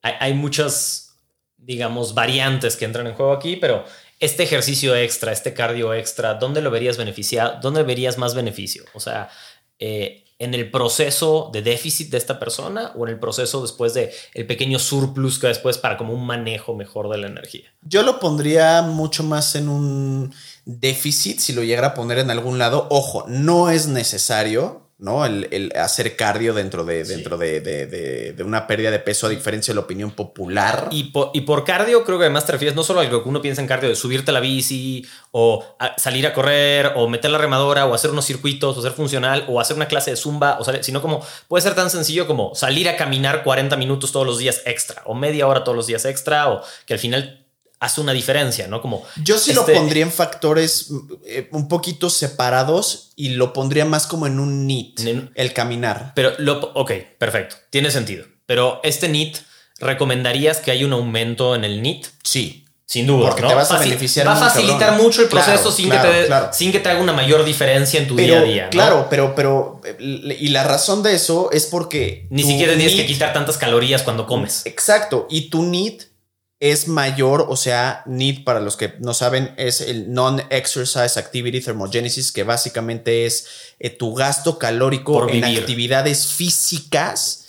[0.00, 1.18] hay, hay muchas,
[1.58, 3.84] digamos, variantes que entran en juego aquí, pero
[4.18, 7.58] este ejercicio extra, este cardio extra, ¿dónde lo verías beneficiado?
[7.60, 8.86] ¿Dónde verías más beneficio?
[8.94, 9.28] O sea,
[9.78, 14.10] eh, en el proceso de déficit de esta persona o en el proceso después de
[14.34, 17.72] el pequeño surplus que después para como un manejo mejor de la energía?
[17.82, 22.58] Yo lo pondría mucho más en un déficit si lo llegara a poner en algún
[22.58, 22.88] lado.
[22.90, 25.24] Ojo, no es necesario ¿no?
[25.24, 29.82] El, hacer cardio dentro, de, dentro de, una pérdida de peso, a diferencia de la
[29.82, 30.88] opinión popular.
[30.90, 33.28] Y por, y por cardio, creo que además te refieres no solo a lo que
[33.28, 35.64] uno piensa en cardio, de subirte a la bici, o
[35.96, 39.60] salir a correr, o meter la remadora, o hacer unos circuitos, o ser funcional, o
[39.60, 42.96] hacer una clase de zumba, o sino como puede ser tan sencillo como salir a
[42.96, 46.62] caminar 40 minutos todos los días extra, o media hora todos los días extra, o
[46.86, 47.46] que al final
[47.80, 48.82] hace una diferencia, ¿no?
[48.82, 50.90] Como yo sí lo este pondría en factores
[51.24, 55.00] eh, un poquito separados y lo pondría más como en un NIT,
[55.34, 56.12] el caminar.
[56.14, 58.26] Pero lo, ok, perfecto, tiene sentido.
[58.44, 59.38] Pero este NIT,
[59.78, 62.06] ¿recomendarías que haya un aumento en el NIT?
[62.22, 62.66] Sí.
[62.84, 63.28] Sin duda.
[63.28, 64.26] Porque te vas a beneficiar.
[64.26, 67.44] Va a facilitar mucho el proceso sin, que te, sin que te haga una mayor
[67.44, 68.68] diferencia en tu día a día.
[68.68, 69.80] Claro, pero, pero.
[70.00, 72.26] Y la razón de eso es porque.
[72.30, 74.66] Ni siquiera tienes que quitar tantas calorías cuando comes.
[74.66, 75.28] Exacto.
[75.30, 76.09] Y tu NEAT
[76.60, 82.32] es mayor, o sea, NEAT, para los que no saben, es el Non-Exercise Activity Thermogenesis,
[82.32, 83.46] que básicamente es
[83.78, 87.46] eh, tu gasto calórico en actividades físicas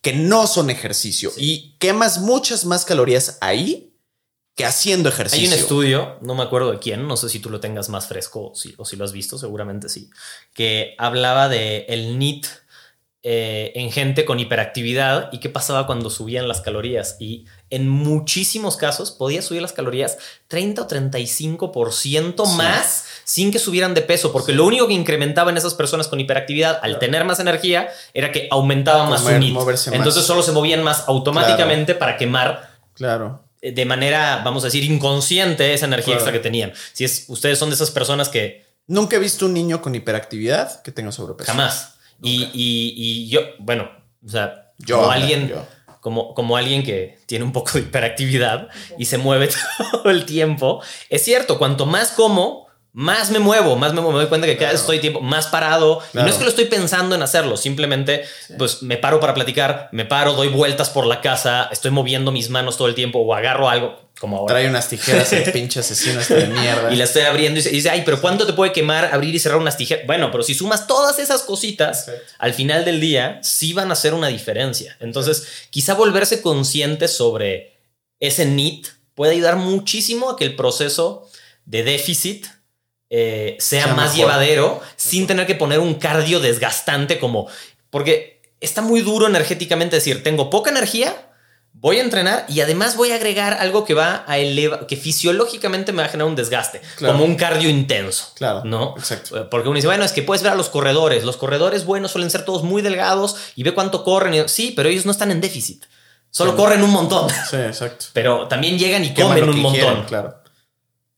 [0.00, 1.30] que no son ejercicio.
[1.36, 3.92] Y quemas muchas más calorías ahí
[4.54, 5.46] que haciendo ejercicio.
[5.46, 8.06] Hay un estudio, no me acuerdo de quién, no sé si tú lo tengas más
[8.06, 10.08] fresco o si, o si lo has visto, seguramente sí,
[10.54, 12.46] que hablaba de el NEAT
[13.26, 17.16] eh, en gente con hiperactividad y qué pasaba cuando subían las calorías.
[17.18, 23.94] Y en muchísimos casos podía subir las calorías 30 o 35% más sin que subieran
[23.94, 27.40] de peso, porque lo único que incrementaba en esas personas con hiperactividad al tener más
[27.40, 29.56] energía era que aumentaba más su NEAT.
[29.92, 32.74] Entonces solo se movían más automáticamente para quemar.
[32.92, 36.74] Claro eh, de manera, vamos a decir, inconsciente esa energía extra que tenían.
[36.92, 38.66] Si es, ustedes son de esas personas que...
[38.86, 41.50] Nunca he visto un niño con hiperactividad que tenga sobrepeso.
[41.50, 41.93] Jamás.
[42.22, 43.90] Y, y, yo, bueno,
[44.24, 45.52] o sea, yo, como alguien...
[46.00, 49.48] Como, como, alguien que tiene un poco de hiperactividad y se mueve
[49.90, 52.63] todo el tiempo, es cierto, cuanto más como,
[52.94, 55.48] más me muevo, más me, muevo, me doy cuenta que cada vez estoy tiempo más
[55.48, 56.00] parado.
[56.14, 58.24] Y no es que lo estoy pensando en hacerlo, simplemente
[58.56, 62.50] pues me paro para platicar, me paro, doy vueltas por la casa, estoy moviendo mis
[62.50, 64.54] manos todo el tiempo o agarro algo como ahora.
[64.54, 66.88] Trae unas tijeras el pinche asesino este de mierda.
[66.92, 69.58] Y la estoy abriendo y dice, ay, pero ¿cuánto te puede quemar abrir y cerrar
[69.58, 70.06] unas tijeras?
[70.06, 74.14] Bueno, pero si sumas todas esas cositas, al final del día sí van a hacer
[74.14, 74.96] una diferencia.
[75.00, 77.72] Entonces, quizá volverse consciente sobre
[78.20, 81.28] ese NEAT puede ayudar muchísimo a que el proceso
[81.64, 82.46] de déficit
[83.16, 87.46] eh, sea, más llevadero sin tener que poner un cardio desgastante como...
[87.88, 91.14] Porque está muy duro energéticamente decir, tengo poca energía,
[91.74, 95.92] voy a entrenar y además voy a agregar algo que va a elevar, que fisiológicamente
[95.92, 98.32] me va a generar un desgaste, como un cardio intenso.
[98.34, 98.62] Claro.
[98.64, 98.96] ¿No?
[98.98, 99.48] Exacto.
[99.48, 101.22] Porque uno dice, bueno, es que puedes ver a los corredores.
[101.22, 104.48] Los corredores buenos suelen ser todos muy delgados y ve cuánto corren.
[104.48, 105.84] Sí, pero ellos no están en déficit.
[106.30, 107.30] Solo corren un montón.
[107.30, 108.06] Sí, exacto.
[108.12, 110.04] Pero también llegan y comen un montón.
[110.06, 110.42] claro.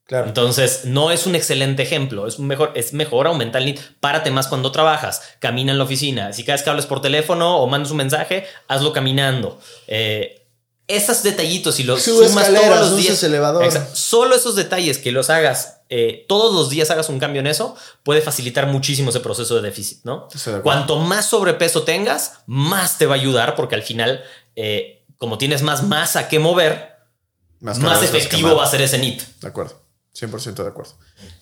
[0.08, 2.26] Entonces, no es un excelente ejemplo.
[2.26, 3.80] Es mejor, es mejor aumentar el NIT.
[4.00, 5.22] Párate más cuando trabajas.
[5.40, 6.32] Camina en la oficina.
[6.32, 9.58] Si cada vez que hables por teléfono o mandas un mensaje, hazlo caminando.
[9.88, 10.46] Eh,
[10.86, 13.20] esos detallitos y los sumas todos los días.
[13.22, 13.68] Elevador.
[13.92, 17.76] solo esos detalles que los hagas eh, todos los días hagas un cambio en eso,
[18.02, 20.28] puede facilitar muchísimo ese proceso de déficit, ¿no?
[20.62, 24.24] Cuanto más sobrepeso tengas, más te va a ayudar porque al final,
[24.56, 26.96] eh, como tienes más masa que mover,
[27.60, 29.22] más, más efectivo va a ser ese NIT.
[29.40, 29.85] De acuerdo.
[30.16, 30.94] 100% de acuerdo.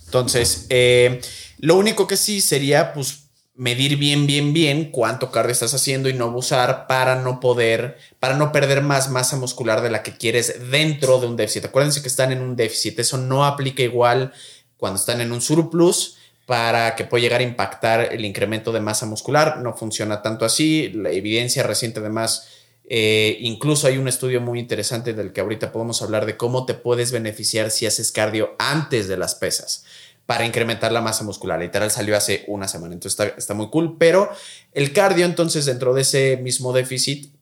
[0.04, 1.20] Entonces, eh,
[1.58, 6.12] lo único que sí sería, pues, medir bien, bien, bien cuánto cardio estás haciendo y
[6.12, 10.70] no abusar para no poder, para no perder más masa muscular de la que quieres
[10.70, 11.66] dentro de un déficit.
[11.66, 12.98] Acuérdense que están en un déficit.
[12.98, 14.32] Eso no aplica igual
[14.76, 19.06] cuando están en un surplus para que pueda llegar a impactar el incremento de masa
[19.06, 19.58] muscular.
[19.58, 20.90] No funciona tanto así.
[20.90, 22.48] La evidencia reciente además
[22.86, 26.74] eh, incluso hay un estudio muy interesante del que ahorita podemos hablar de cómo te
[26.74, 29.84] puedes beneficiar si haces cardio antes de las pesas
[30.26, 31.58] para incrementar la masa muscular.
[31.60, 34.30] Literal salió hace una semana, entonces está, muy cool, pero
[34.72, 37.32] el cardio entonces dentro de ese mismo déficit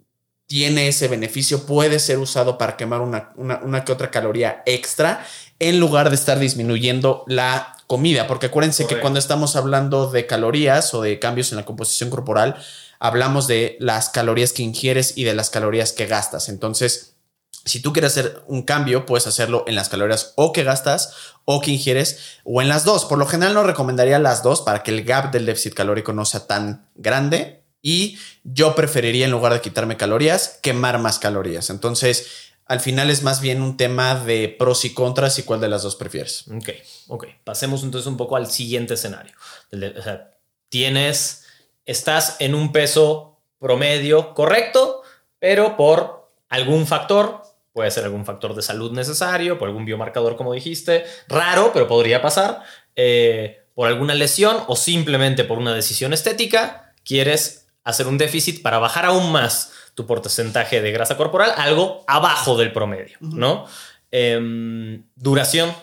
[0.46, 5.24] tiene ese beneficio, puede ser usado para quemar una, una, que otra caloría extra
[5.58, 10.92] en lugar de estar disminuyendo la comida, porque acuérdense que cuando estamos hablando de calorías
[10.92, 12.56] o de cambios en la composición corporal,
[13.02, 16.48] hablamos de las calorías que ingieres y de las calorías que gastas.
[16.48, 17.16] Entonces,
[17.64, 21.12] si tú quieres hacer un cambio, puedes hacerlo en las calorías o que gastas
[21.44, 23.04] o que ingieres o en las dos.
[23.04, 26.24] Por lo general no recomendaría las dos para que el gap del déficit calórico no
[26.24, 31.70] sea tan grande y yo preferiría en lugar de quitarme calorías, quemar más calorías.
[31.70, 32.28] Entonces,
[32.66, 35.82] al final es más bien un tema de pros y contras y cuál de las
[35.82, 36.44] dos prefieres.
[36.54, 36.68] Ok,
[37.08, 37.26] ok.
[37.42, 39.34] Pasemos entonces un poco al siguiente escenario.
[39.72, 40.36] O sea,
[40.68, 41.41] tienes
[41.86, 45.02] estás en un peso promedio correcto,
[45.38, 47.42] pero por algún factor,
[47.72, 52.20] puede ser algún factor de salud necesario, por algún biomarcador, como dijiste, raro, pero podría
[52.20, 52.62] pasar,
[52.96, 58.78] eh, por alguna lesión o simplemente por una decisión estética, quieres hacer un déficit para
[58.78, 63.66] bajar aún más tu porcentaje de grasa corporal, algo abajo del promedio, ¿no?
[64.10, 65.74] Em, duración.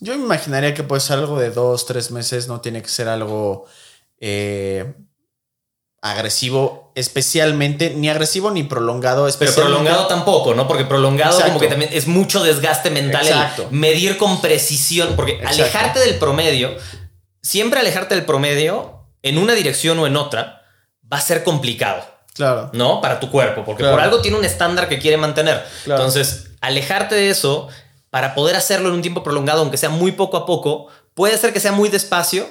[0.00, 3.08] Yo me imaginaría que puede ser algo de dos, tres meses, no tiene que ser
[3.08, 3.66] algo
[4.20, 4.94] eh,
[6.02, 9.26] agresivo, especialmente, ni agresivo ni prolongado.
[9.38, 10.66] Pero prolongado tampoco, ¿no?
[10.68, 13.26] Porque prolongado como que también es mucho desgaste mental.
[13.26, 13.68] Exacto.
[13.70, 16.76] medir con precisión, porque alejarte del promedio,
[17.40, 20.64] siempre alejarte del promedio en una dirección o en otra,
[21.10, 22.04] va a ser complicado.
[22.34, 22.70] Claro.
[22.72, 23.00] ¿No?
[23.00, 25.64] Para tu cuerpo, porque por algo tiene un estándar que quiere mantener.
[25.86, 27.68] Entonces, alejarte de eso
[28.10, 31.52] para poder hacerlo en un tiempo prolongado, aunque sea muy poco a poco, puede ser
[31.52, 32.46] que sea muy despacio,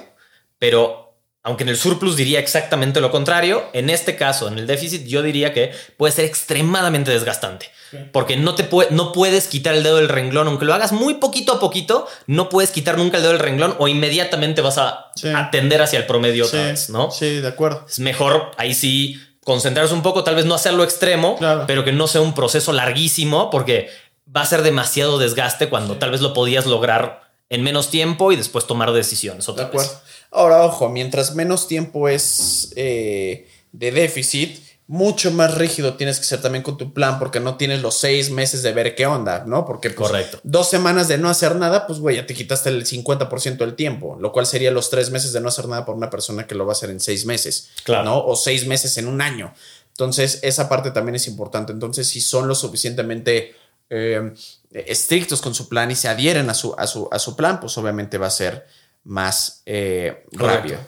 [0.58, 1.01] pero
[1.44, 5.22] aunque en el surplus diría exactamente lo contrario, en este caso, en el déficit, yo
[5.22, 7.70] diría que puede ser extremadamente desgastante.
[8.10, 11.52] Porque no, te no puedes quitar el dedo del renglón, aunque lo hagas muy poquito
[11.52, 15.82] a poquito, no puedes quitar nunca el dedo del renglón o inmediatamente vas a atender
[15.82, 17.10] hacia el promedio otra vez, ¿no?
[17.10, 17.84] Sí, de acuerdo.
[17.86, 22.06] Es mejor ahí sí concentrarse un poco, tal vez no hacerlo extremo, pero que no
[22.06, 23.90] sea un proceso larguísimo, porque
[24.34, 28.36] va a ser demasiado desgaste cuando tal vez lo podías lograr en menos tiempo y
[28.36, 29.92] después tomar decisiones otra de acuerdo.
[30.32, 36.42] Ahora, ojo, mientras menos tiempo es eh, de déficit, mucho más rígido tienes que ser
[36.42, 39.64] también con tu plan porque no tienes los seis meses de ver qué onda, ¿no?
[39.64, 40.40] Porque pues, Correcto.
[40.42, 44.16] dos semanas de no hacer nada, pues güey, ya te quitaste el 50% del tiempo,
[44.20, 46.66] lo cual sería los tres meses de no hacer nada por una persona que lo
[46.66, 48.04] va a hacer en seis meses, claro.
[48.04, 48.24] ¿no?
[48.24, 49.54] O seis meses en un año.
[49.88, 51.72] Entonces, esa parte también es importante.
[51.72, 53.54] Entonces, si son lo suficientemente
[53.88, 54.32] eh,
[54.72, 57.76] estrictos con su plan y se adhieren a su, a su, a su plan, pues
[57.78, 58.66] obviamente va a ser
[59.04, 60.78] más eh, rápido.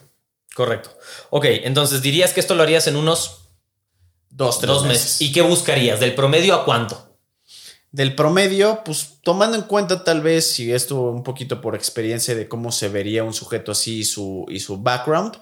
[0.54, 0.96] Correcto.
[1.30, 3.48] Ok, entonces dirías que esto lo harías en unos
[4.30, 5.20] dos, tres meses.
[5.20, 6.00] ¿Y qué buscarías?
[6.00, 7.18] ¿Del promedio a cuánto?
[7.90, 12.48] Del promedio, pues tomando en cuenta tal vez, si esto un poquito por experiencia de
[12.48, 15.38] cómo se vería un sujeto así y su, y su background,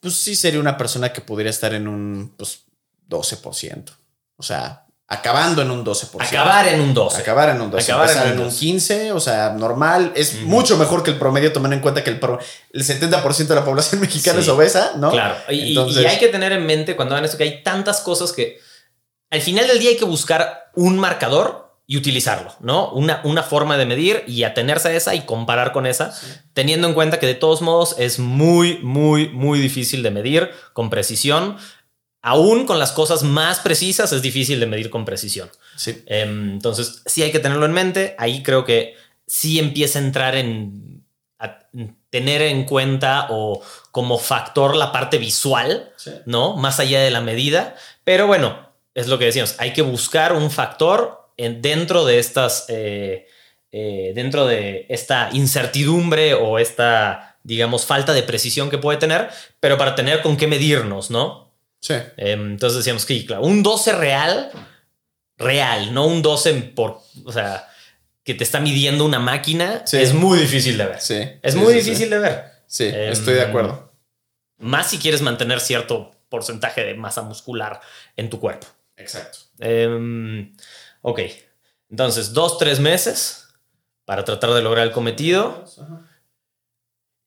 [0.00, 2.64] pues sí sería una persona que podría estar en un pues,
[3.08, 3.92] 12%.
[4.36, 6.24] O sea, acabando en un 12%.
[6.24, 7.20] Acabar en un 12.
[7.20, 7.92] Acabar en un 12.
[7.92, 10.12] Acabar en un, 15, o sea, normal.
[10.14, 12.20] Es mucho mejor que el promedio, tomando en cuenta que el,
[12.72, 15.10] el 70% de la población mexicana es obesa, ¿no?
[15.10, 15.34] Claro.
[15.48, 18.60] Y, hay que tener en mente cuando hagan esto que hay tantas cosas que
[19.30, 22.92] al final del día hay que buscar un marcador y utilizarlo, ¿no?
[22.92, 26.16] Una, una forma de medir y atenerse a esa y comparar con esa,
[26.52, 30.88] teniendo en cuenta que de todos modos es muy, muy, muy difícil de medir con
[30.88, 31.56] precisión
[32.22, 35.50] aún con las cosas más precisas es difícil de medir con precisión.
[35.76, 36.02] Sí.
[36.06, 38.14] Em, entonces, sí hay que tenerlo en mente.
[38.18, 38.94] Ahí creo que
[39.26, 40.90] sí empieza a entrar en
[42.10, 43.62] tener en cuenta o
[43.92, 45.92] como factor la parte visual,
[46.26, 46.56] ¿no?
[46.56, 47.76] Más allá de la medida.
[48.04, 52.66] Pero bueno, es lo que decíamos, hay que buscar un factor en, dentro de estas,
[52.68, 53.26] eh,
[53.70, 59.78] eh, dentro de esta incertidumbre o esta, digamos, falta de precisión que puede tener, pero
[59.78, 61.49] para tener con qué medirnos, ¿no?
[61.80, 61.94] Sí.
[62.16, 64.50] Em, entonces decíamos que, claro, un 12 real,
[65.36, 67.68] real, no un 12 por, o sea,
[68.22, 71.00] que te está midiendo una máquina, es muy difícil de ver.
[71.00, 71.20] Sí.
[71.42, 72.44] Es muy difícil de ver.
[72.66, 73.92] Sí, estoy de acuerdo.
[74.58, 77.80] Más si quieres mantener cierto porcentaje de masa muscular
[78.16, 78.66] en tu cuerpo.
[78.96, 79.38] Exacto.
[79.58, 80.54] Em,
[81.02, 81.20] ok.
[81.90, 83.48] Entonces, dos, tres meses
[84.04, 85.64] para tratar de lograr el cometido.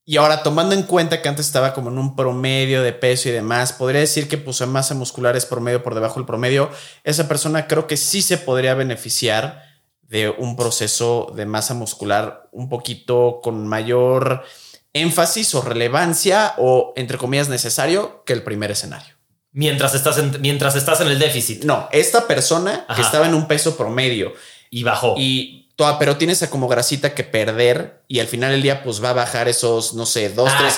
[0.06, 3.32] Y ahora, tomando en cuenta que antes estaba como en un promedio de peso y
[3.32, 6.70] demás, podría decir que pues en masa muscular es promedio por debajo del promedio.
[7.06, 9.64] Esa persona creo que sí se podría beneficiar
[10.02, 14.44] de un proceso de masa muscular un poquito con mayor
[14.92, 19.16] énfasis o relevancia o, entre comillas, necesario que el primer escenario.
[19.54, 21.64] Mientras estás en, mientras estás en el déficit.
[21.64, 24.34] No, esta persona que estaba en un peso promedio.
[24.70, 25.16] Y bajó.
[25.18, 29.14] Y pero tienes como grasita que perder y al final del día pues va a
[29.14, 30.78] bajar esos, no sé, dos, ah, tres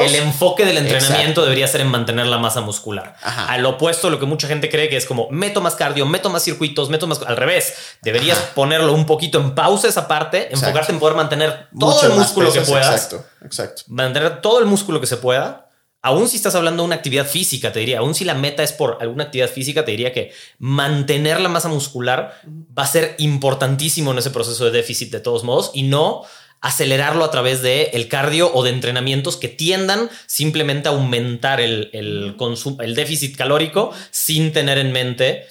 [0.00, 3.16] El enfoque del entrenamiento debería ser en mantener la masa muscular.
[3.22, 6.42] Al opuesto, lo que mucha gente cree que es como meto más cardio, meto más
[6.42, 7.22] circuitos, meto más...
[7.22, 12.02] Al revés, deberías ponerlo un poquito en pausa esa parte, enfocarte en poder mantener todo
[12.06, 12.92] el músculo que puedas.
[12.92, 13.82] Exacto, exacto.
[13.88, 15.63] Mantener todo el músculo que se pueda
[16.04, 18.74] aún si estás hablando de una actividad física, te diría, aún si la meta es
[18.74, 24.12] por alguna actividad física, te diría que mantener la masa muscular va a ser importantísimo
[24.12, 26.22] en ese proceso de déficit de todos modos y no
[26.60, 32.34] acelerarlo a través de el cardio o de entrenamientos que tiendan simplemente a aumentar el,
[32.36, 35.46] consumo, el déficit calórico sin tener en mente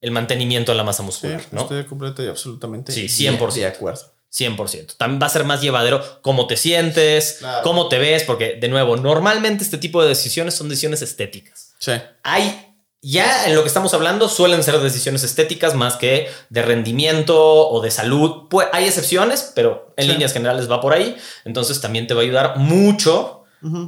[0.00, 1.42] el mantenimiento de la masa muscular.
[1.50, 1.62] ¿no?
[1.62, 3.52] Estoy completamente y absolutamente sí, 100%.
[3.52, 4.11] de acuerdo.
[4.32, 4.96] 100%.
[4.96, 8.96] También va a ser más llevadero cómo te sientes, cómo te ves, porque de nuevo,
[8.96, 11.74] normalmente este tipo de decisiones son decisiones estéticas.
[11.78, 11.92] Sí.
[12.22, 17.36] Hay, ya en lo que estamos hablando, suelen ser decisiones estéticas más que de rendimiento
[17.38, 18.48] o de salud.
[18.48, 21.16] Pues, hay excepciones, pero en líneas generales va por ahí.
[21.44, 23.44] Entonces también te va a ayudar mucho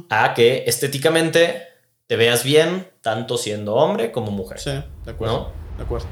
[0.09, 1.63] a que estéticamente
[2.07, 4.59] te veas bien, tanto siendo hombre como mujer.
[4.59, 5.51] Sí, de acuerdo.
[5.77, 6.07] De acuerdo.